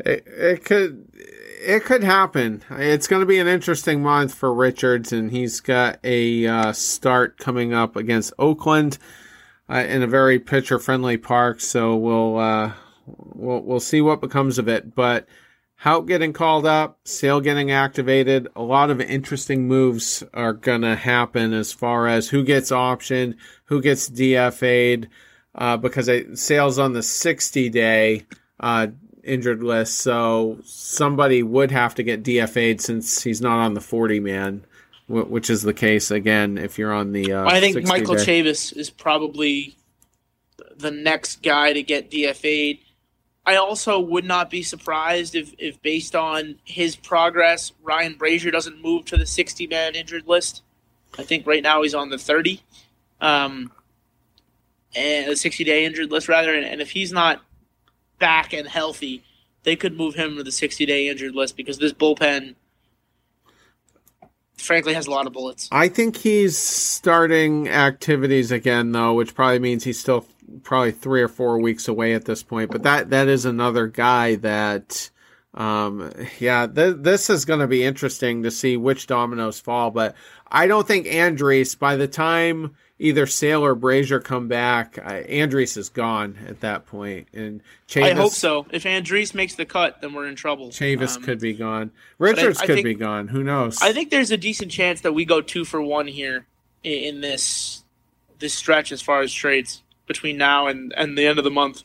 [0.00, 2.62] It, could it could happen.
[2.70, 7.38] It's going to be an interesting month for Richards, and he's got a uh, start
[7.38, 8.98] coming up against Oakland
[9.68, 11.60] uh, in a very pitcher friendly park.
[11.60, 12.72] So we'll uh,
[13.06, 14.94] we'll we'll see what becomes of it.
[14.94, 15.26] But
[15.82, 20.96] Houck getting called up, Sale getting activated, a lot of interesting moves are going to
[20.96, 25.08] happen as far as who gets optioned, who gets DFA'd,
[25.54, 28.26] uh, because Sale's on the 60 day
[28.58, 28.88] uh,
[29.28, 34.20] injured list, so somebody would have to get DFA'd since he's not on the 40
[34.20, 34.64] man,
[35.08, 37.32] which is the case again if you're on the.
[37.32, 38.42] Uh, I think Michael day.
[38.42, 39.76] Chavis is probably
[40.76, 42.78] the next guy to get DFA'd.
[43.44, 48.82] I also would not be surprised if, if based on his progress, Ryan Brasier doesn't
[48.82, 50.62] move to the 60 man injured list.
[51.18, 52.60] I think right now he's on the 30,
[53.22, 53.72] um,
[54.94, 56.54] and the 60 day injured list rather.
[56.54, 57.42] And, and if he's not
[58.18, 59.22] back and healthy,
[59.62, 62.54] they could move him to the 60 day injured list because this bullpen,
[64.56, 65.68] frankly, has a lot of bullets.
[65.72, 70.26] I think he's starting activities again, though, which probably means he's still
[70.62, 72.70] probably three or four weeks away at this point.
[72.70, 75.10] But that that is another guy that.
[75.54, 80.14] Um, yeah, th- this is going to be interesting to see which dominoes fall, but
[80.46, 85.76] I don't think Andriese by the time either Sale or Brasier come back, uh, Andriese
[85.76, 88.66] is gone at that point, and Chavis, I hope so.
[88.70, 90.70] If Andriese makes the cut, then we're in trouble.
[90.70, 91.90] Chavis um, could be gone.
[92.18, 93.28] Richards I, I could think, be gone.
[93.28, 93.80] Who knows?
[93.80, 96.46] I think there's a decent chance that we go two for one here
[96.82, 97.84] in, in this
[98.38, 101.84] this stretch as far as trades between now and and the end of the month.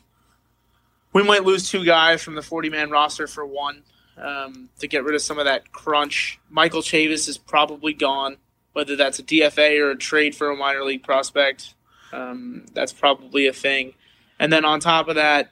[1.13, 3.84] We might lose two guys from the 40 man roster for one
[4.17, 6.39] um, to get rid of some of that crunch.
[6.49, 8.38] Michael Chavis is probably gone
[8.73, 11.75] whether that's a DFA or a trade for a minor league prospect.
[12.12, 13.93] Um, that's probably a thing.
[14.39, 15.51] And then on top of that,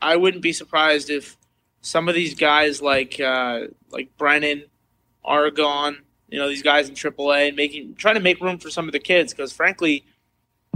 [0.00, 1.36] I wouldn't be surprised if
[1.80, 4.64] some of these guys like uh, like Brennan
[5.24, 5.98] are gone.
[6.28, 8.92] You know, these guys in AAA and making trying to make room for some of
[8.92, 10.04] the kids because frankly,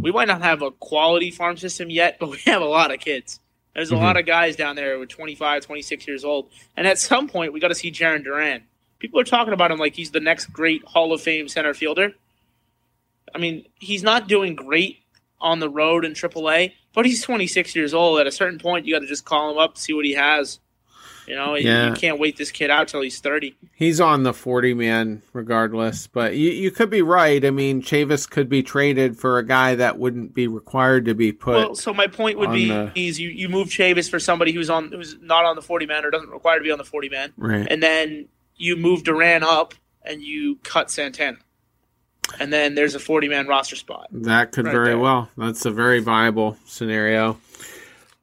[0.00, 3.00] we might not have a quality farm system yet, but we have a lot of
[3.00, 3.40] kids.
[3.74, 4.04] There's a mm-hmm.
[4.04, 7.60] lot of guys down there with 25, 26 years old, and at some point we
[7.60, 8.64] got to see Jarren Duran
[8.98, 12.12] people are talking about him like he's the next great Hall of Fame center fielder.
[13.34, 14.98] I mean, he's not doing great
[15.40, 18.20] on the road in AAA, but he's 26 years old.
[18.20, 20.60] At a certain point, you got to just call him up, see what he has.
[21.26, 21.88] You know, yeah.
[21.88, 23.56] you can't wait this kid out till he's 30.
[23.74, 27.44] He's on the 40 man regardless, but you, you could be right.
[27.44, 31.32] I mean, Chavis could be traded for a guy that wouldn't be required to be
[31.32, 31.56] put.
[31.56, 32.92] Well, so my point would be the...
[32.94, 36.04] is you, you move Chavis for somebody who's on who's not on the 40 man
[36.04, 37.32] or doesn't require to be on the 40 man.
[37.36, 37.66] Right.
[37.68, 41.38] And then you move Duran up and you cut Santana.
[42.40, 44.08] And then there's a 40 man roster spot.
[44.10, 44.98] That could right very there.
[44.98, 45.30] well.
[45.36, 47.38] That's a very viable scenario.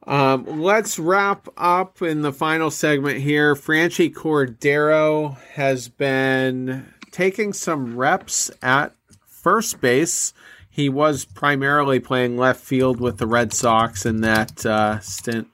[0.06, 3.54] Um, let's wrap up in the final segment here.
[3.54, 8.92] Franchy Cordero has been taking some reps at
[9.26, 10.34] first base.
[10.68, 15.48] He was primarily playing left field with the Red Sox in that uh, stint.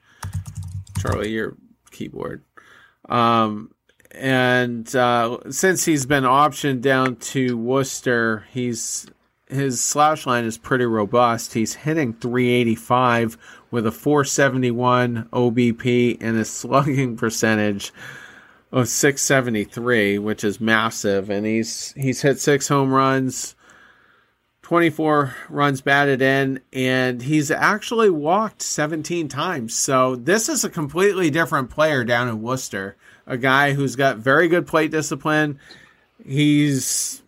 [0.99, 1.57] Charlie, your
[1.93, 2.43] keyboard.
[3.09, 3.73] Um,
[4.13, 9.07] and uh, since he's been optioned down to Worcester, he's
[9.47, 11.55] his slash line is pretty robust.
[11.55, 13.37] He's hitting 385
[13.71, 17.93] with a 471 OBP and a slugging percentage
[18.73, 21.31] of 673, which is massive.
[21.31, 23.55] And he's he's hit six home runs,
[24.63, 29.75] 24 runs batted in, and he's actually walked 17 times.
[29.77, 32.97] So this is a completely different player down in Worcester.
[33.31, 35.61] A guy who's got very good plate discipline.
[36.27, 37.23] He's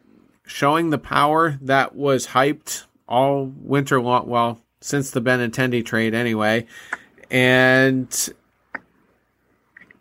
[0.44, 4.26] showing the power that was hyped all winter long.
[4.26, 6.66] Well, since the Benintendi trade, anyway,
[7.30, 8.28] and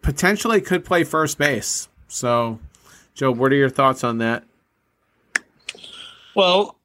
[0.01, 1.87] potentially could play first base.
[2.07, 2.59] So,
[3.13, 4.43] Joe, what are your thoughts on that?
[6.35, 6.77] Well,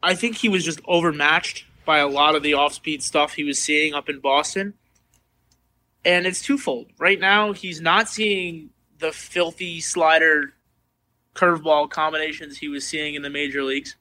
[0.00, 3.42] I think he was just overmatched by a lot of the off speed stuff he
[3.42, 4.74] was seeing up in Boston.
[6.04, 6.86] And it's twofold.
[6.98, 10.54] Right now, he's not seeing the filthy slider
[11.34, 13.96] curveball combinations he was seeing in the major leagues.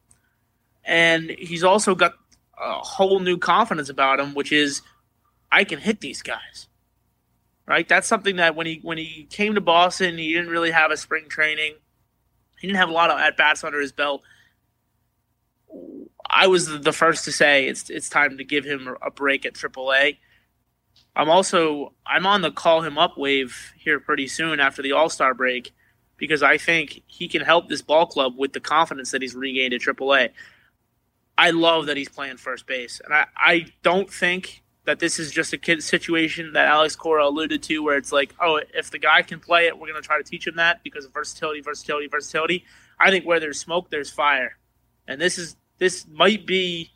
[0.84, 2.14] And he's also got
[2.58, 4.82] a whole new confidence about him, which is
[5.52, 6.68] I can hit these guys.
[7.66, 7.88] Right?
[7.88, 10.98] That's something that when he when he came to Boston, he didn't really have a
[10.98, 11.76] spring training.
[12.60, 14.24] He didn't have a lot of at bats under his belt.
[16.28, 19.54] I was the first to say it's it's time to give him a break at
[19.54, 20.18] AAA.
[21.20, 25.10] I'm also I'm on the call him up wave here pretty soon after the All
[25.10, 25.74] Star break
[26.16, 29.74] because I think he can help this ball club with the confidence that he's regained
[29.74, 30.30] at AAA.
[31.38, 35.30] I love that he's playing first base, and I, I don't think that this is
[35.30, 38.98] just a kid situation that Alex Cora alluded to, where it's like, oh, if the
[38.98, 41.60] guy can play it, we're going to try to teach him that because of versatility,
[41.60, 42.66] versatility, versatility.
[42.98, 44.58] I think where there's smoke, there's fire,
[45.06, 46.92] and this is this might be,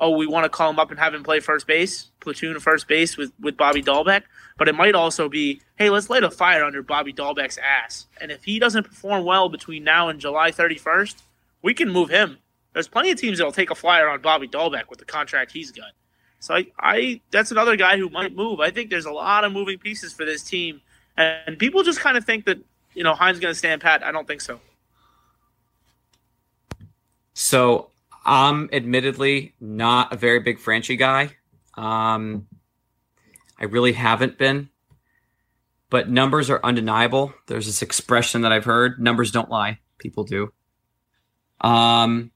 [0.00, 2.88] oh, we want to call him up and have him play first base, platoon first
[2.88, 4.22] base with, with Bobby Dalbec.
[4.56, 8.06] But it might also be, hey, let's light a fire under Bobby Dalbec's ass.
[8.20, 11.16] And if he doesn't perform well between now and July 31st,
[11.62, 12.38] we can move him.
[12.72, 15.70] There's plenty of teams that'll take a flyer on Bobby Dalbec with the contract he's
[15.70, 15.92] got.
[16.38, 18.60] So I, I that's another guy who might move.
[18.60, 20.80] I think there's a lot of moving pieces for this team,
[21.16, 22.58] and people just kind of think that
[22.94, 24.02] you know Chaim's going to stand pat.
[24.02, 24.58] I don't think so.
[27.34, 27.90] So
[28.24, 31.36] I'm admittedly not a very big Franchy guy.
[31.74, 32.46] Um,
[33.58, 34.68] I really haven't been,
[35.88, 37.32] but numbers are undeniable.
[37.46, 40.52] There's this expression that I've heard: numbers don't lie, people do.
[41.60, 42.30] Um,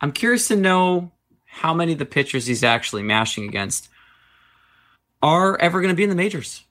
[0.00, 1.12] I'm curious to know
[1.44, 3.88] how many of the pitchers he's actually mashing against
[5.22, 6.64] are ever going to be in the majors,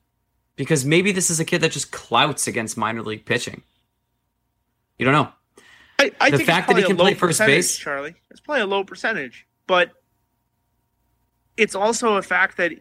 [0.55, 3.61] because maybe this is a kid that just clouts against minor league pitching.
[4.97, 5.31] You don't know.
[6.19, 8.83] I, I the fact that he can play first base, Charlie, it's probably a low
[8.83, 9.91] percentage, but
[11.57, 12.71] it's also a fact that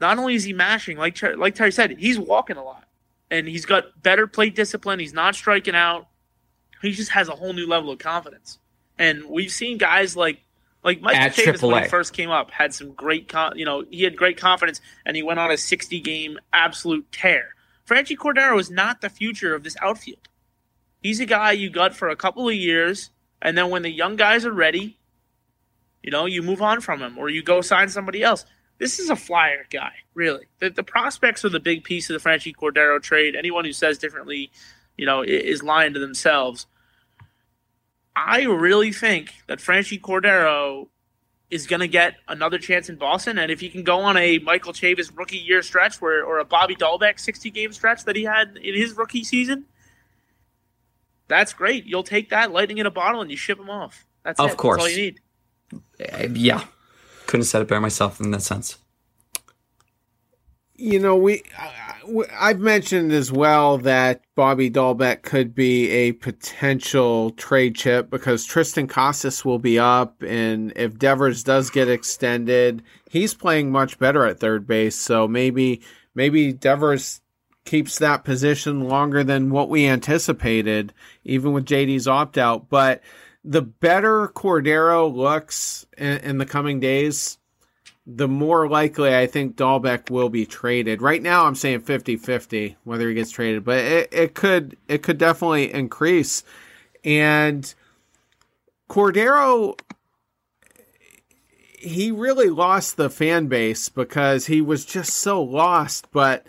[0.00, 2.84] not only is he mashing, like like Terry said, he's walking a lot,
[3.30, 4.98] and he's got better plate discipline.
[4.98, 6.08] He's not striking out.
[6.82, 8.58] He just has a whole new level of confidence,
[8.98, 10.40] and we've seen guys like
[10.86, 13.84] like Mike At Chavis when he first came up had some great, con- you know,
[13.90, 17.56] he had great confidence, and he went on a 60 game absolute tear.
[17.88, 20.28] Franchy Cordero is not the future of this outfield.
[21.06, 24.16] He's a guy you got for a couple of years, and then when the young
[24.16, 24.98] guys are ready,
[26.02, 28.44] you know, you move on from him or you go sign somebody else.
[28.78, 30.46] This is a flyer guy, really.
[30.58, 33.36] The, the prospects are the big piece of the Franchy Cordero trade.
[33.36, 34.50] Anyone who says differently,
[34.96, 36.66] you know, is lying to themselves.
[38.16, 40.88] I really think that Franchy Cordero
[41.50, 44.40] is going to get another chance in Boston, and if he can go on a
[44.40, 48.24] Michael Chavis rookie year stretch, where or a Bobby Dalbec sixty game stretch that he
[48.24, 49.66] had in his rookie season,
[51.28, 51.86] that's great.
[51.86, 54.06] You'll take that lightning in a bottle and you ship them off.
[54.24, 54.56] That's of it.
[54.56, 54.82] course.
[54.82, 55.20] That's all you need.
[56.00, 56.64] Eh, yeah,
[57.26, 58.78] couldn't have said it better myself in that sense.
[60.74, 61.42] You know, we
[62.38, 68.88] I've mentioned as well that Bobby Dalbec could be a potential trade chip because Triston
[68.88, 74.38] Casas will be up, and if Devers does get extended, he's playing much better at
[74.38, 74.96] third base.
[74.96, 75.82] So maybe
[76.14, 77.20] maybe Devers
[77.66, 82.68] keeps that position longer than what we anticipated, even with JD's opt out.
[82.68, 83.02] But
[83.44, 87.38] the better Cordero looks in, in, the coming days,
[88.06, 91.02] the more likely I think Dalbec will be traded.
[91.02, 95.02] Right now, I'm saying 50 50 whether he gets traded, but it, it could it
[95.02, 96.42] could definitely increase.
[97.04, 97.72] And
[98.88, 99.78] Cordero
[101.78, 106.46] he really lost the fan base because he was just so lost, but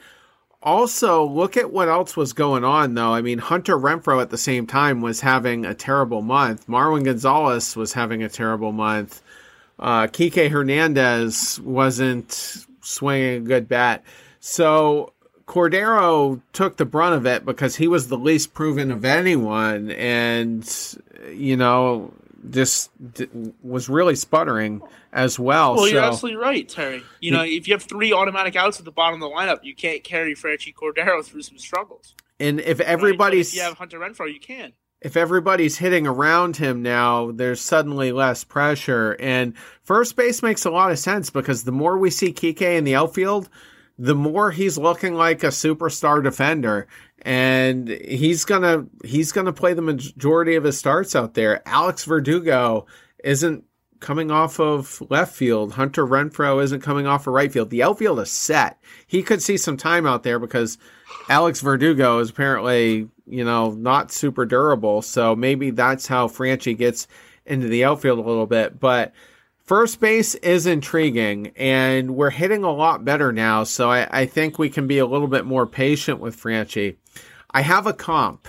[0.68, 3.14] also look at what else was going on though.
[3.14, 6.68] I mean, Hunter Renfroe at the same time was having a terrible month.
[6.68, 9.22] Marwin Gonzalez was having a terrible month.
[9.80, 14.04] Uh, Kike Hernandez wasn't swinging a good bat.
[14.42, 15.14] So
[15.48, 20.70] Cordero took the brunt of it because he was the least proven of anyone, and
[21.32, 22.12] you know,
[22.50, 22.92] just
[23.62, 24.82] was really sputtering
[25.14, 25.76] as well.
[25.76, 25.92] Well, so.
[25.92, 27.04] you're absolutely right, Terry.
[27.20, 29.76] You know, if you have three automatic outs at the bottom of the lineup, you
[29.76, 32.16] can't carry Franchy Cordero through some struggles.
[32.40, 33.54] And if everybody's, right?
[33.54, 34.74] if you have Hunter Renfroe, you can.
[35.02, 39.16] if everybody's hitting around him now, there's suddenly less pressure.
[39.20, 42.84] And first base makes a lot of sense because the more we see Kike in
[42.84, 43.50] the outfield,
[43.98, 46.88] the more he's looking like a superstar defender.
[47.28, 51.62] And he's gonna he's gonna play the majority of his starts out there.
[51.68, 52.86] Alex Verdugo
[53.22, 53.66] isn't
[54.00, 55.74] coming off of left field.
[55.74, 57.70] Hunter Renfroe isn't coming off of right field.
[57.70, 58.80] The outfield is set.
[59.08, 60.78] He could see some time out there because
[61.28, 65.02] Alex Verdugo is apparently, you know, not super durable.
[65.02, 67.10] So maybe that's how Franchy gets
[67.46, 68.80] into the outfield a little bit.
[68.80, 69.12] But
[69.66, 73.66] first base is intriguing and we're hitting a lot better now.
[73.66, 76.96] So I, I think we can be a little bit more patient with Franchy.
[77.58, 78.48] I have a comp.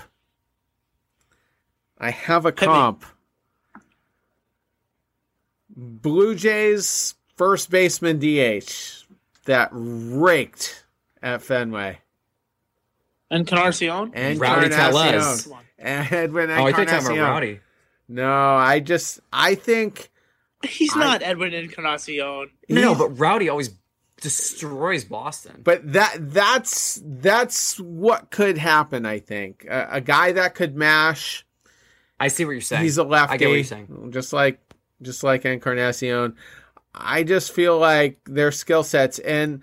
[1.96, 3.06] I have a comp.
[5.74, 9.06] Blue Jays first baseman DH
[9.46, 10.84] that raked
[11.22, 12.00] at Fenway.
[13.30, 14.11] Encarnacion?
[14.12, 15.12] And Rowdy Encarnacion.
[15.12, 15.48] Tellez.
[15.78, 17.18] Edwin Oh, I think I'm Encarnacion.
[17.18, 17.61] a rowdy.
[18.09, 20.11] No, I just I think
[20.62, 22.50] He's I- not Edwin Encarnacion.
[22.68, 23.70] No, no, but Rowdy always
[24.20, 25.60] destroys Boston.
[25.62, 29.06] but that that's that's what could happen.
[29.06, 31.46] I think a, a guy that could mash.
[32.20, 32.82] I see what you're saying.
[32.82, 33.34] He's a lefty.
[33.34, 34.10] I get what you're saying.
[34.10, 34.60] Just like
[35.02, 36.34] just like Encarnacion.
[36.94, 39.62] I just feel like their skill sets and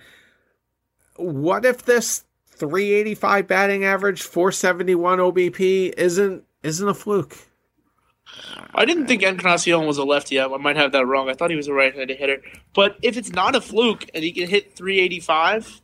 [1.17, 7.37] what if this 385 batting average, 471 OBP isn't isn't a fluke?
[8.73, 10.39] I didn't think Encarnacion was a lefty.
[10.39, 11.29] I might have that wrong.
[11.29, 12.41] I thought he was a right-handed hitter.
[12.73, 15.81] But if it's not a fluke and he can hit 385,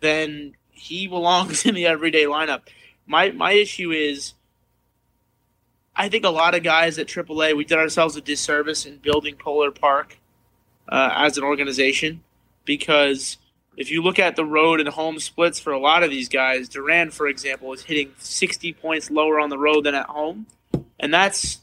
[0.00, 2.62] then he belongs in the everyday lineup.
[3.06, 4.34] My my issue is,
[5.96, 9.36] I think a lot of guys at AAA we did ourselves a disservice in building
[9.36, 10.18] Polar Park
[10.88, 12.22] uh, as an organization
[12.64, 13.38] because
[13.76, 16.68] if you look at the road and home splits for a lot of these guys,
[16.68, 20.46] Duran, for example, is hitting 60 points lower on the road than at home,
[21.00, 21.61] and that's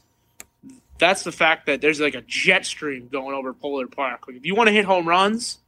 [1.00, 4.28] that's the fact that there's like a jet stream going over Polar Park.
[4.28, 5.58] Like if you want to hit home runs,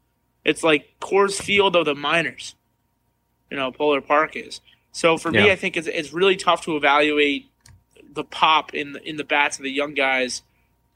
[0.45, 2.55] it's like Coors Field of the minors.
[3.51, 4.61] You know, Polar Park is.
[4.93, 7.51] So for me, I think it's it's really tough to evaluate
[8.13, 10.43] the pop in the, in the bats of the young guys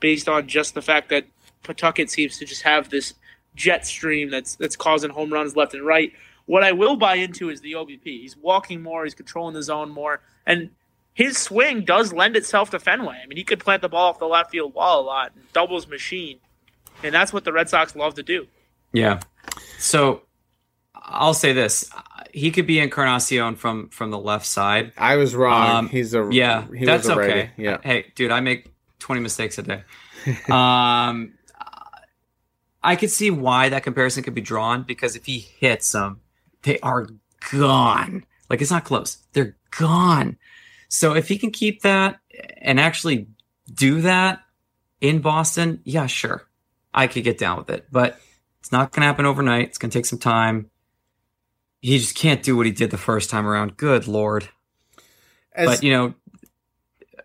[0.00, 1.24] based on just the fact that
[1.62, 3.14] Pawtucket seems to just have this
[3.54, 6.12] jet stream that's that's causing home runs left and right.
[6.44, 8.04] What I will buy into is the OBP.
[8.04, 10.70] He's walking more, he's controlling the zone more, and
[11.16, 13.18] his swing does lend itself to Fenway.
[13.22, 15.50] I mean, he could plant the ball off the left field wall a lot, and
[15.54, 16.38] doubles machine,
[17.02, 18.46] and that's what the Red Sox love to do.
[18.92, 19.20] Yeah.
[19.78, 20.22] So
[20.94, 21.90] I'll say this:
[22.34, 24.92] he could be Encarnacion from from the left side.
[24.98, 25.70] I was wrong.
[25.70, 27.32] Um, He's a Yeah, He that's was a righty.
[27.32, 27.50] okay.
[27.56, 27.78] Yeah.
[27.82, 29.82] Hey, dude, I make twenty mistakes a day.
[30.50, 31.32] um,
[32.82, 36.20] I could see why that comparison could be drawn because if he hits them,
[36.62, 37.06] they are
[37.52, 38.26] gone.
[38.50, 40.36] Like it's not close; they're gone.
[40.88, 42.20] So if he can keep that
[42.58, 43.28] and actually
[43.72, 44.40] do that
[45.00, 46.46] in Boston, yeah, sure,
[46.94, 47.86] I could get down with it.
[47.90, 48.18] But
[48.60, 49.68] it's not going to happen overnight.
[49.68, 50.70] It's going to take some time.
[51.80, 53.76] He just can't do what he did the first time around.
[53.76, 54.48] Good lord!
[55.52, 56.14] As, but you know,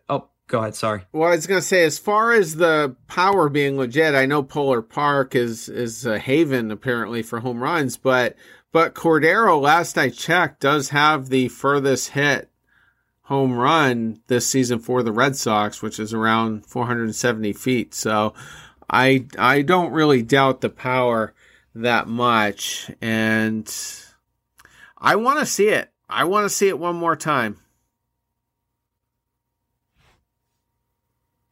[0.07, 0.75] oh, go ahead.
[0.75, 1.01] Sorry.
[1.11, 4.43] well, I was going to say, as far as the power being legit, I know
[4.43, 8.35] Polar Park is is a haven apparently for home runs, but
[8.71, 12.50] but Cordero, last I checked, does have the furthest hit
[13.31, 17.93] home run this season for the Red Sox, which is around 470 feet.
[17.93, 18.33] So
[18.89, 21.33] I I don't really doubt the power
[21.73, 23.73] that much, and
[24.97, 25.89] I want to see it.
[26.09, 27.61] I want to see it one more time.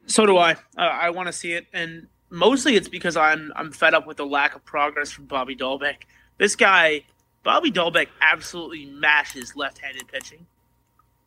[0.04, 0.52] So do I.
[0.76, 4.18] Uh, I want to see it, and mostly it's because I'm I'm fed up with
[4.18, 6.02] the lack of progress from Bobby Dalbec.
[6.36, 7.04] This guy,
[7.42, 10.44] Bobby Dalbec, absolutely mashes left-handed pitching,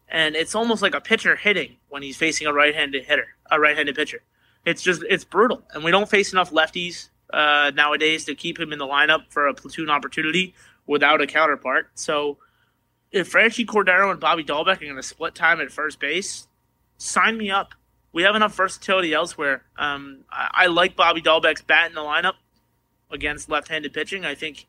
[0.09, 3.95] and it's almost like a pitcher hitting when he's facing a right-handed hitter, a right-handed
[3.95, 4.21] pitcher.
[4.65, 8.71] It's just it's brutal, and we don't face enough lefties uh, nowadays to keep him
[8.71, 10.53] in the lineup for a platoon opportunity
[10.87, 11.89] without a counterpart.
[11.95, 12.37] So,
[13.11, 16.47] if Franchy Cordero and Bobby Dalbec are going to split time at first base,
[16.97, 17.73] sign me up
[18.13, 19.63] we have enough versatility elsewhere.
[19.77, 22.35] Um, I, I like Bobby Dalbec's bat in the lineup
[23.11, 24.23] against left-handed pitching.
[24.23, 24.67] I think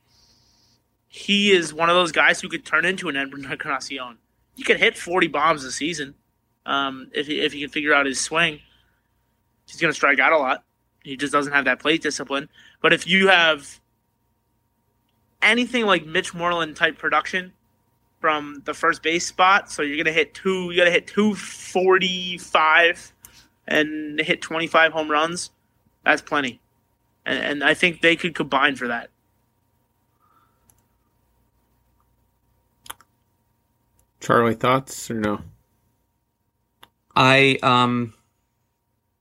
[1.08, 4.16] he is one of those guys who could turn into an Edwin Encarnacion.
[4.54, 6.14] He could hit 40 bombs a season
[6.66, 8.60] um, if, he, if he can figure out his swing.
[9.66, 10.64] He's going to strike out a lot.
[11.02, 12.48] He just doesn't have that plate discipline.
[12.80, 13.80] But if you have
[15.42, 17.52] anything like Mitch Moreland type production
[18.20, 21.06] from the first base spot, so you're going to hit two, you got to hit
[21.06, 23.12] 245
[23.66, 25.50] and hit 25 home runs,
[26.04, 26.60] that's plenty.
[27.26, 29.10] And, and I think they could combine for that.
[34.24, 35.40] Charlie, thoughts or no?
[37.14, 38.14] I um,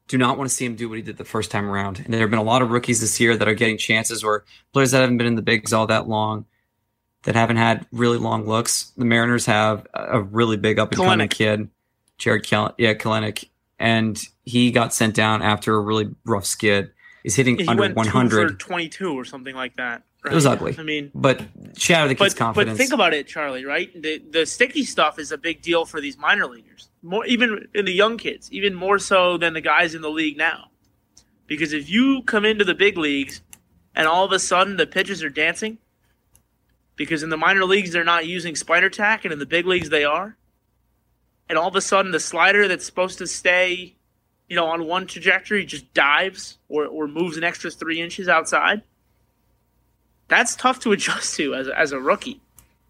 [0.08, 2.00] do not want to see him do what he did the first time around.
[2.00, 4.46] And there have been a lot of rookies this year that are getting chances or
[4.72, 6.46] players that haven't been in the bigs all that long
[7.24, 8.92] that haven't had really long looks.
[8.98, 11.70] The Mariners have a really big up and coming kid,
[12.18, 13.50] Jarred Kel- yeah, Kelenic,
[13.80, 16.92] and he got sent down after a really rough skid.
[17.24, 18.60] He's hitting he under 100.
[18.60, 20.04] 22 or something like that.
[20.24, 20.32] Right?
[20.32, 20.76] It was ugly.
[20.78, 21.42] I mean, but
[21.78, 22.78] shatter the kid's but, confidence.
[22.78, 23.66] But think about it, Charlie.
[23.66, 23.90] Right?
[24.00, 26.90] The the sticky stuff is a big deal for these minor leaguers.
[27.02, 30.38] More even in the young kids, even more so than the guys in the league
[30.38, 30.70] now.
[31.48, 33.42] Because if you come into the big leagues
[33.96, 35.78] and all of a sudden the pitches are dancing,
[36.96, 39.90] because in the minor leagues they're not using spider tack, and in the big leagues
[39.90, 40.38] they are.
[41.50, 43.96] And all of a sudden, the slider that's supposed to stay,
[44.54, 48.84] you know, on one trajectory just dives or, or moves an extra three inches outside.
[50.28, 52.40] That's tough to adjust to as, as a rookie,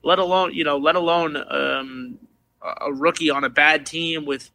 [0.03, 2.19] let alone you know, let alone um,
[2.61, 4.49] a rookie on a bad team with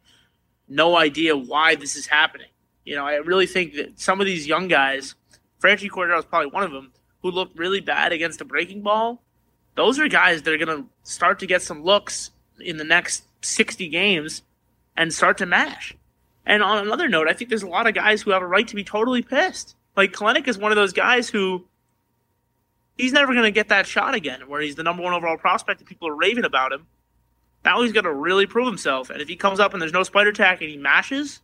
[0.67, 2.49] no idea why this is happening.
[2.85, 5.15] You know, I really think that some of these young guys,
[5.59, 6.91] Franchy Cordero is probably one of them,
[7.23, 9.21] who looked really bad against a breaking ball
[9.79, 13.23] those are guys that are going to start to get some looks in the next
[13.45, 14.43] 60 games
[14.97, 15.95] and start to mash.
[16.49, 18.67] And on another note, I think there's a lot of guys who have a right
[18.67, 19.75] to be totally pissed.
[19.95, 21.67] Like Kelenic is one of those guys who
[22.97, 25.79] he's never going to get that shot again, where he's the number one overall prospect
[25.79, 26.87] and people are raving about him.
[27.63, 29.11] Now he's going to really prove himself.
[29.11, 31.39] And if he comes up and there's no spider tack and he mashes,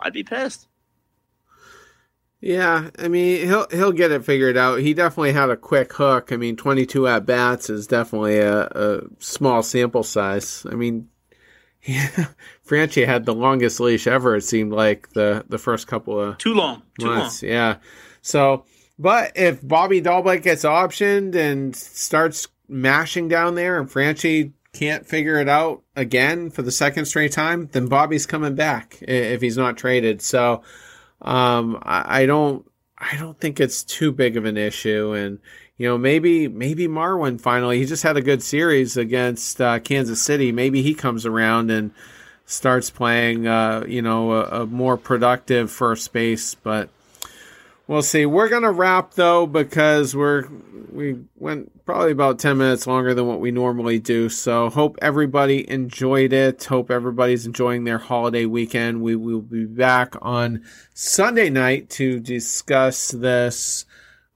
[0.00, 0.68] I'd be pissed.
[2.42, 4.80] Yeah, I mean he'll he'll get it figured out.
[4.80, 6.32] He definitely had a quick hook.
[6.32, 10.66] I mean, twenty two at bats is definitely a, a small sample size.
[10.70, 11.08] I mean,
[11.84, 12.08] yeah,
[12.66, 14.36] Franchy had the longest leash ever.
[14.36, 17.42] It seemed like the the first couple of too long, too months.
[17.42, 17.50] long.
[17.52, 17.76] Yeah.
[18.22, 18.64] So,
[18.98, 25.40] but if Bobby Dalbec gets optioned and starts mashing down there, and Franchy can't figure
[25.40, 29.76] it out again for the second straight time, then Bobby's coming back if he's not
[29.76, 30.22] traded.
[30.22, 30.62] So.
[31.22, 32.64] Um, I, I don't,
[32.96, 35.12] I don't think it's too big of an issue.
[35.12, 35.38] And,
[35.80, 40.20] you know, maybe, maybe Marwin finally, he just had a good series against uh, Kansas
[40.20, 40.52] City.
[40.52, 41.92] Maybe he comes around and
[42.44, 46.90] starts playing, uh, you know, a, a more productive first base, but
[47.86, 48.26] we'll see.
[48.26, 50.48] We're to wrap though, because we're,
[50.92, 54.28] we went probably about 10 minutes longer than what we normally do.
[54.28, 56.62] So hope everybody enjoyed it.
[56.64, 59.00] Hope everybody's enjoying their holiday weekend.
[59.00, 60.62] We will be back on
[60.92, 63.86] Sunday night to discuss this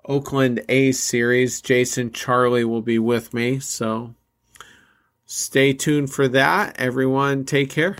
[0.06, 1.60] Oakland A series.
[1.60, 3.58] Jason Charlie will be with me.
[3.60, 4.14] So
[5.24, 6.78] stay tuned for that.
[6.78, 7.96] Everyone take care.